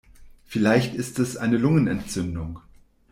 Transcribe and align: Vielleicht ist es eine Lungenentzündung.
Vielleicht 0.45 0.95
ist 0.95 1.19
es 1.19 1.37
eine 1.37 1.57
Lungenentzündung. 1.59 2.59